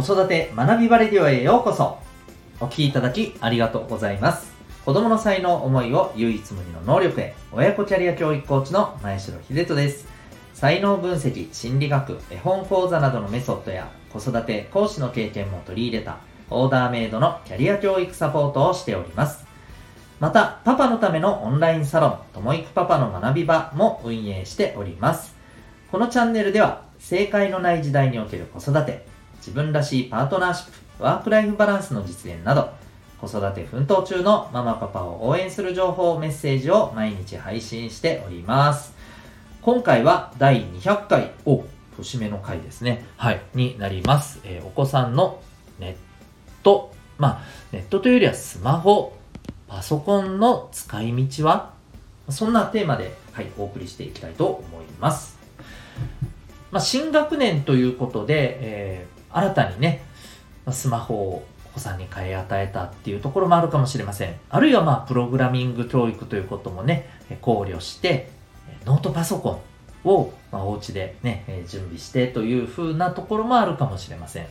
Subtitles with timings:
[0.00, 1.98] 子育て学びバレディオへようこそ。
[2.58, 4.50] お聞きいただきありがとうございます。
[4.86, 7.34] 子供の才能思いを唯一無二の能力へ。
[7.52, 10.08] 親子キャリア教育コーチの前城秀人です。
[10.54, 16.16] 才能分析心理学絵本講座などのメソッドや子育て講師の経験も取り入れた
[16.48, 19.44] オーダーメイドのキャリア教育サポートをしております。
[20.18, 25.36] また、パパのためのオンラインサロン、ともいくパパの学び場も運営しております。
[25.92, 29.06] このチャンネルでは、正解のない時代における子育て、
[29.40, 32.70] 自分らしいパートナーシップ、ワークライフバランスの実現など、
[33.20, 38.94] 子育て奮闘中のママパパを応援する情報メッセージを毎日配信しております。
[39.62, 41.64] 今回は第200回、お、
[41.96, 43.04] 節目の回ですね。
[43.16, 44.40] はい、になります。
[44.44, 45.42] えー、お子さんの
[45.78, 45.94] ネッ
[46.62, 49.14] ト、まあ、ネットというよりはスマホ
[49.68, 51.72] パソコンの使い道は？
[52.30, 55.38] そんなテーマで、はい、お送りしていきたいと思います。
[56.70, 60.02] まあ、新学年ということで、えー、新たにね、
[60.70, 64.34] スマホをお子さんに買い与えたっていうところもあるかもしれません。
[64.48, 67.08] あるいはまあ、プログラミング教育ということもね、
[67.40, 68.30] 考慮して、
[68.84, 69.60] ノートパソコ
[70.04, 74.46] ンを、まあ、お家でね、準備してという風なところもあるかもしれません。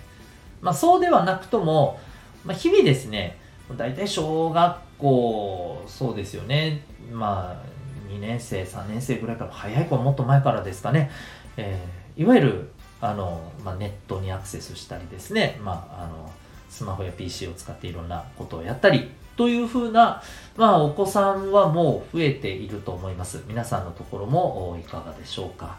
[0.62, 2.00] まあ、そうではなくとも、
[2.46, 3.38] まあ、日々ですね、
[3.78, 11.12] 大体小学校そうですよねまあ2年生3年生ぐらいから早い子はもっと前からですかね、
[11.58, 16.32] えー、いわゆるあの、まあ、ネットにアクセスしたりですね、まあ、あの
[16.70, 20.22] スマホや PC を使っていろんなことをやったりというふうな、
[20.58, 23.44] まあ、お子さんはもう増えていると思います。
[23.48, 25.78] 皆さんのところもいかがでしょうか。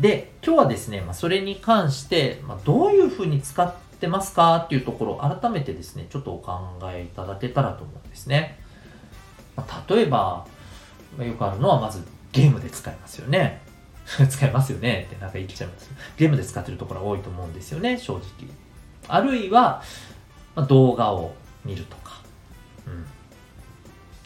[0.00, 4.56] で、今日はですね、まあ、それに関して、まあ、どういうふうに使ってますか？
[4.56, 6.58] っていうところを改めてですね、ちょっとお考
[6.92, 8.58] えいただけたらと思うんですね。
[9.54, 10.46] まあ、例えば、
[11.20, 13.61] よくあるのはまずゲームで使いますよね。
[14.28, 15.90] 使いますよねってなんか言っちゃいます。
[16.16, 18.22] ゲームで使ってるところ多いと思うんですよね、正直。
[19.08, 19.82] あるいは、
[20.54, 22.20] まあ、動画を見るとか。
[22.86, 23.06] うん。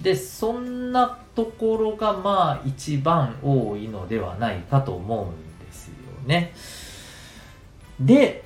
[0.03, 5.94] で、そんなところがまあ一番多いのではないかと思うんですよ
[6.26, 6.53] ね。
[8.00, 8.44] で、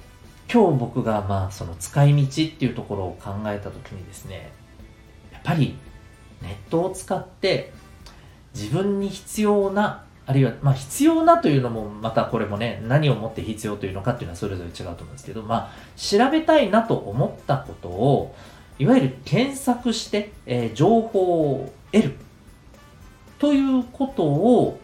[0.52, 4.52] 今日僕がまあその使い道っていうところを考えた時にですね、
[5.32, 5.76] やっぱり
[6.42, 7.72] ネットを使って
[8.54, 18.34] 自分に必要なあるいは、まあ、必要なというのもまたこれもね何をもって必要というのかっていうのはそれぞれ違うと思うんですけど、まあ、調べたいなと思ったことを
[18.78, 22.14] いわゆる検索して、えー、情報を得る
[23.40, 24.78] ということを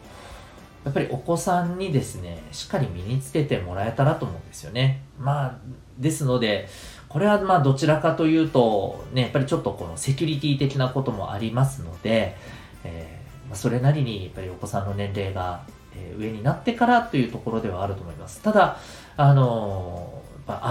[0.84, 5.02] やっぱりお子さんにですねしっかり身につけてもらえたらと思うんですよね。
[5.18, 5.58] まあ
[5.98, 6.68] ですので
[7.08, 12.36] これはまあどちらかというと、ね、やっぱりちょっとこのセキュリティ的なこともありますので、
[12.84, 15.62] えー、それなりにやっぱりお子さんの年齢が、
[16.18, 18.42] 上になってからというところではあると思います。
[18.42, 18.78] ただ、
[19.16, 20.22] あの、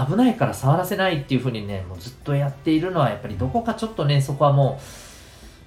[0.08, 4.80] 危ないから触らせないっていうふうにね、もうずっとやっているのはやっぱりどこかちょっとね、そこはも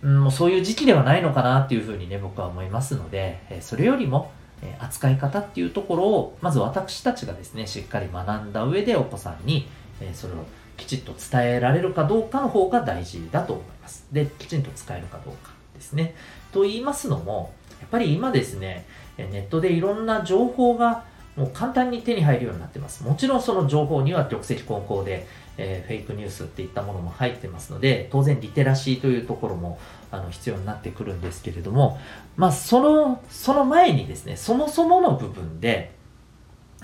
[0.02, 4.32] う、うん、もうそういう時期ではないのかなっていうふうにね、僕は思いますので、それよりも、
[4.80, 9.68] 扱い方っていうところを、まず私たちがですね、しっかり学んだ上でお子さんに、
[10.14, 10.38] それを
[10.78, 14.08] きちっと伝えられるかどうかの方が大事だと思います。
[14.12, 16.16] で、きちんと使えるかどうかですね。
[16.52, 18.86] と言いますのも、やっぱり今ですね、
[19.18, 21.04] ネットでいろんな情報が
[21.36, 23.04] もう簡単に手に入るようになってます。
[23.04, 25.26] もちろんその情報には玉石混交で、
[25.58, 29.80] えー、フェイクニュースっていったものも入ってますので、当然リテラシーというところも
[30.12, 32.00] あの必要になってくるんですけれども、
[32.36, 35.92] まあその、その前にですね、そもそもの部分で、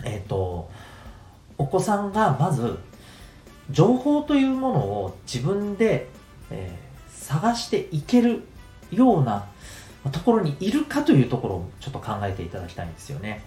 [0.04, 0.70] えっ、ー、と、
[1.58, 2.78] お子さんがまず
[3.72, 6.08] 情報というものを自分で、
[6.52, 8.44] えー、探していける
[8.92, 9.48] ような
[10.12, 13.44] ところにいるかというところをちょっと考えていただきたいんですよね。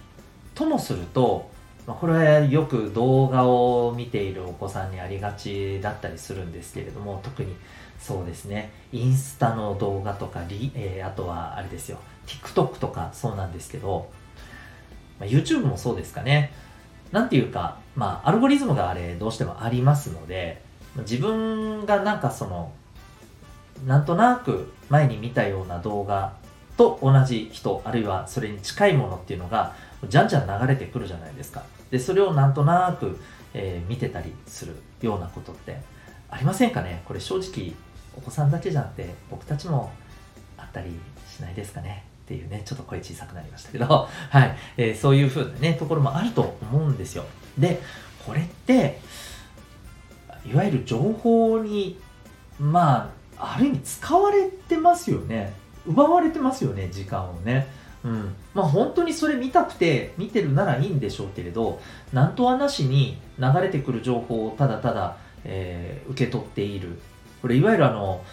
[0.55, 1.49] ともすると、
[1.85, 7.55] これはよく動画を見ているお子さんにありがちだったりするんですけれども特に
[7.99, 8.71] そうですね。
[8.91, 11.97] インスタの動画とかリ、えー、あとはあれですよ。
[12.27, 14.09] TikTok とかそうなんですけど、
[15.19, 16.53] まあ、YouTube もそうですかね。
[17.11, 20.61] なんていうか、まあ、アルゴリズムがあれ、どうしてもありますので、
[20.97, 22.71] 自分がなんかその、
[23.85, 26.33] なんとなく前に見たような動画
[26.77, 29.73] と同じ人、あるいはそれに近いものっていうのが、
[30.07, 31.63] じゃんじゃん流れてくるじゃないですか。
[31.91, 33.19] で、それをなんとなく、
[33.53, 35.81] えー、見てたりするようなことって
[36.29, 37.01] ありませんかね？
[37.05, 37.73] これ正直、
[38.17, 39.91] お子さんだけじゃなくて、僕たちも
[40.57, 40.91] あったり
[41.27, 42.05] しないですかね？
[42.25, 43.85] っていうね、ちょっと声小さくなりましたけど、
[44.29, 47.25] はい、えー、そういう風なね、ところもあると思うんですよ。
[47.57, 47.81] で、
[48.25, 48.99] これって、
[50.45, 51.99] いわゆる情報に、
[52.59, 55.53] まあ、ある意味使われてますよね。
[55.87, 57.67] 奪われてますよね、時間をね。
[58.03, 61.81] うん、まあ本当にそれ見たくて見てるならいいんでしょうけれど
[62.13, 66.99] なんとはなしに流れてくる情報をただただ、えー受け取っている
[67.41, 68.23] これいわゆるあの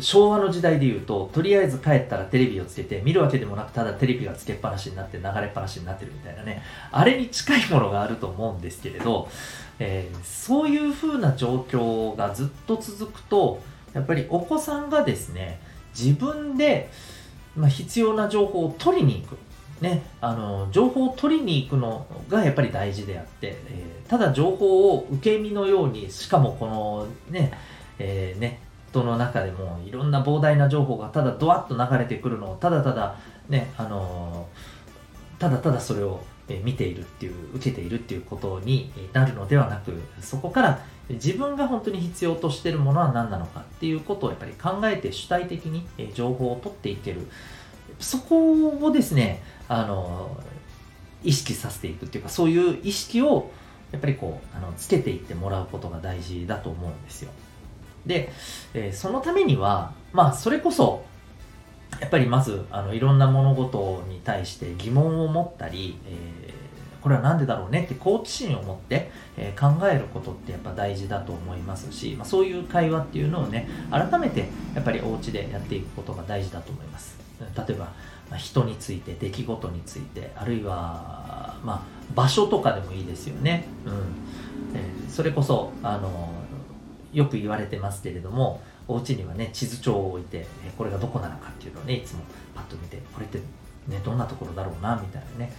[0.00, 9.28] 昭和の時代でいうととりあえず帰ったらテレビをつけて見るわけでもなくただテレビがつけっぱなしになって流れっぱなしになってるみたいなねあれに近いものがあると思うんですけれど、
[9.78, 13.60] えーそういう風な状況がずっと続くと
[13.94, 15.60] やっぱりお子さんがですね
[15.98, 16.90] 自分で、
[17.56, 19.38] まあ、必要な情報を取りに行く。
[19.80, 27.52] ね、あの情報を取りに行くのがやっぱり大事であって、えーただ情報を受け身のようにしかもこのね、
[27.98, 28.58] えーネ
[28.90, 33.16] ットの中でもいろんな膨大な情報がただドワッと流れてくるのをただただ
[33.48, 36.20] ね、あのーただただそれを
[36.56, 47.26] 見ているっていう受けているっていうことになるのではなくそこから自分が本当に必要としてるものは何なのかっていうことをやっぱり考えて主体的に情報を取っていける。
[47.98, 50.36] そこをですねあの
[51.24, 53.50] 意識させていくっていうかそういう意識を
[53.90, 57.30] やっぱりこうあのつけていってもらうことが大事だと思うんですよ。
[58.06, 58.32] で、
[58.74, 61.04] えそのためにはまあそれこそ
[62.00, 66.58] やっぱりまずあのいろんな物事に対して疑問を持ったり、えー
[67.00, 77.16] これは何でだろうねって好奇心を持って、えー考えることってやっぱ大事だと思いますし、まあ、そういう会話っていうのをね改めてやっぱりお家でやっていくことが大事だと思います。
[77.40, 77.92] 例えば、
[78.30, 81.82] ま人について出来事についてあるいは、まあ、
[82.16, 83.92] 場所とかでもいいですよね、うん。
[84.76, 86.30] えーそれこそあの
[87.12, 90.46] よく言われてますけれどもお家にはね地図帳を置いて
[90.76, 92.22] これがどこなのかっていうのをねいつも
[92.54, 93.38] パッと見てこれって
[93.86, 95.52] ねどんなところだろうなみたいなね、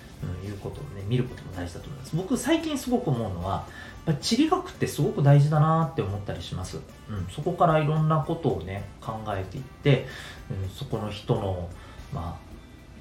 [0.43, 2.15] うん、いうことをね見ることも大事だと思います。
[2.15, 3.67] 僕最近すごく思うのは
[4.05, 6.77] やっぱ地理学ってすごく大事だなって思ったりします、
[7.09, 10.07] うん、そこからいろんなことをね考えていって、
[10.49, 11.69] うん、そこの人の
[12.11, 12.48] まあ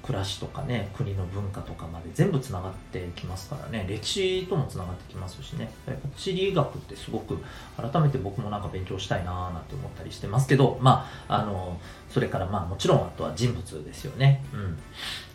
[0.09, 3.85] 暮らしとかね国の文化とかまで全部つながってきますからね。
[3.87, 5.69] 歴史ともつながってきますしね。
[6.17, 7.37] 地理学ってすごく
[7.77, 11.79] 改めて僕もなんか勉強したいなーなんて思ったりしてますけどまああの
[12.09, 14.43] それからまあもちろんあとは人物ですよね。
[14.51, 14.79] うん。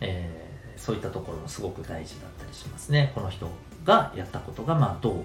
[0.00, 3.12] えーそういったところもすごく大事だったりしますね。
[3.14, 3.48] この人
[3.84, 5.24] がやったことがまあどう、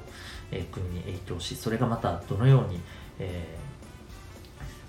[0.52, 2.80] えー国に影響しそれがまたどのように、
[3.18, 3.58] え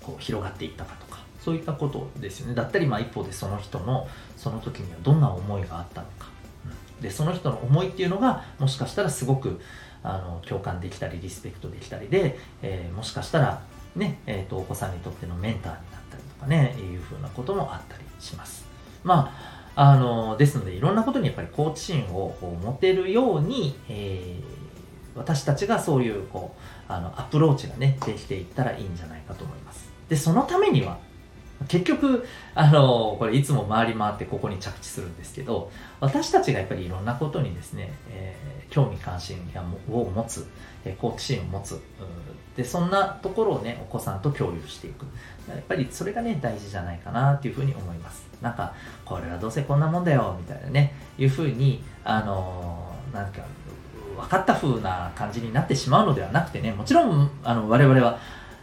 [0.01, 2.53] ーこう広がっていったかとかそういったことですよね。
[2.53, 4.07] だったりまあ一方でその人の
[4.37, 6.29] その時にはどんな思いがあったのか、
[6.99, 7.01] うん。
[7.01, 9.59] でその人の思いっていうのがもしかしたらすごく
[10.03, 13.63] あの共感できたりリスペクトできたりで、えーもしかしたら
[13.95, 18.65] ね、えー、とお子さんにとってのメンターになったりとかねいうふうなこともあったりします。
[19.03, 24.61] まああのですのでいろんなことにやっぱり好奇心をこう持てるように、えー
[25.13, 29.89] 私たちがそういうこうあのアプローチがねできていったらいいんじゃないかと思います。
[30.07, 30.99] でそのためには
[31.67, 32.25] 結局
[32.55, 39.37] あのこれいつも回り回ってここに着地するんですけど私たちがやっぱりいろんなことにですね、えー興味関心
[39.91, 40.47] を持つ、
[40.85, 41.77] えー好奇心を持つ
[42.55, 45.05] でそんなところをねお子さんと共有していく。
[45.49, 48.25] やっぱりそれがね大事じゃないかなっていうふうに思います。
[48.41, 48.73] なんか
[49.03, 53.41] これはどうせこんなもんだよみたいなねいうふうにあのーなんか
[54.17, 58.19] 分かった風な感じになってしまうのではなくてねもちろんあの我々は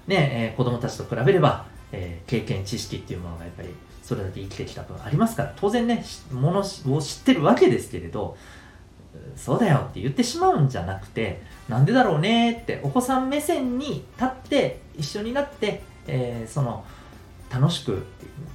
[0.06, 3.68] ね、えー子供たちと比べれば、えー経験知識っていうものがやっぱり
[4.02, 5.54] それだけ生きてきた分ありますから。
[5.56, 6.62] 当然ねものを
[7.02, 8.36] 知ってるわけですけれど
[9.36, 16.84] そうだよって言ってしまうんじゃなくてなんでだろうねってお子さん目線に立って一緒になって、えーその
[17.50, 18.04] 楽しく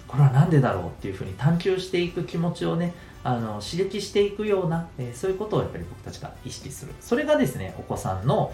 [0.07, 6.93] これは何でだろうっていうふうに探求していく気持ちをねあの刺激していくような、えーそういうことをやっぱり僕たちが意識する。
[7.01, 8.53] それがですねお子さんの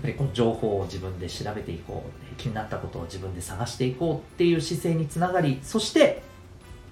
[0.00, 6.22] っぱりこの情報を自分で調べていこう気になったことを自分で探していこうっていう姿勢につながりそして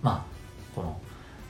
[0.03, 1.01] まあこの、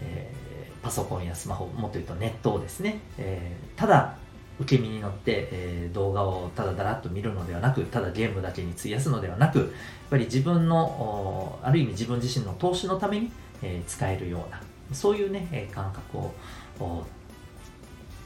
[0.01, 0.43] えー
[0.83, 4.17] パソコンやスマホもっと言うとネットをですね、えーただ
[4.59, 9.69] 受け身に乗って、えー動画をただだらっと見るのではなくただゲームだけに費やすのではなくやっ
[10.11, 13.31] ぱり自分のある意味自分自身の投資のために、
[13.63, 14.61] えー使えるような
[14.93, 16.35] そういうね、感覚を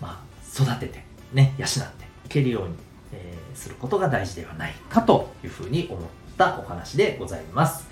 [0.00, 2.74] まあ、育ててね養っていけるように、
[3.16, 6.02] えーすることが大事ではないかというふうに思っ
[6.36, 7.88] たお話でございます。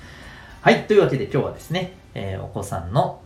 [0.60, 3.20] はいというわけで今日はですね、えーお子さんの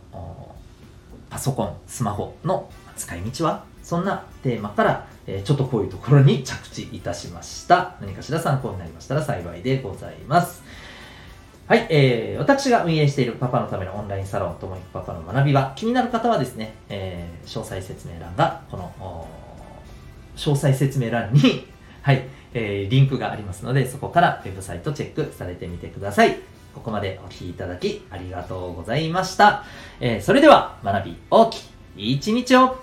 [1.29, 3.65] パソコンスマホの使い道は？
[3.83, 7.95] そんなテーマから、えーちょっとこういうところに着地いたしました。
[7.99, 10.63] 何かしら参考になりましたら幸いでございます。
[11.67, 19.27] はい、えー私が運営しているパパのためのオンラインサロンともいくパパの学びは気になる方はですね、えー詳細説明欄がこの
[20.37, 21.67] 詳細説明欄に
[22.01, 26.37] はい、えー、リンクがありますので、そこからウェブサイトチェックされてみてください。
[26.73, 29.63] ここまでお聴きいただきありがとうございました。
[29.99, 31.57] えー、それでは、学び大き
[31.97, 32.77] い一日を